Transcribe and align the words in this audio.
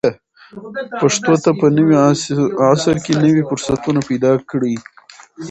پښتو 1.01 1.33
ته 1.43 1.51
په 1.59 1.67
نوي 1.77 1.95
عصر 2.71 2.95
کې 3.05 3.13
نوي 3.23 3.41
فرصتونه 3.49 3.99
پیدا 4.09 4.31
کړئ. 4.49 4.75